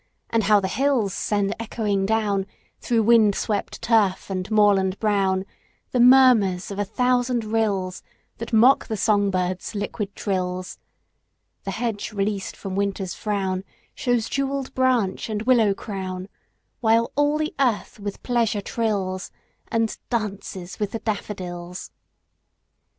And 0.31 0.45
how 0.45 0.59
the 0.59 0.67
hills 0.67 1.13
send 1.13 1.53
echoing 1.59 2.07
down, 2.07 2.47
Through 2.79 3.03
wind 3.03 3.35
swept 3.35 3.83
turf 3.83 4.31
and 4.31 4.49
moorland 4.49 4.97
brown, 4.97 5.45
The 5.91 5.99
murmurs 5.99 6.71
of 6.71 6.79
a 6.79 6.83
thousand 6.85 7.45
rills 7.45 8.01
That 8.39 8.51
mock 8.51 8.87
the 8.87 8.97
song 8.97 9.29
birds' 9.29 9.75
liquid 9.75 10.15
trills! 10.15 10.79
The 11.65 11.69
hedge 11.69 12.13
released 12.13 12.57
from 12.57 12.73
Winter's 12.75 13.13
frown 13.13 13.63
Shews 13.93 14.27
jewelled 14.27 14.73
branch 14.73 15.29
and 15.29 15.43
willow 15.43 15.75
crown; 15.75 16.29
While 16.79 17.11
all 17.15 17.37
the 17.37 17.53
earth 17.59 17.99
with 17.99 18.23
pleasure 18.23 18.61
trills, 18.61 19.29
And 19.67 19.95
'dances 20.09 20.79
with 20.79 20.93
the 20.93 20.99
daffodils. 20.99 21.91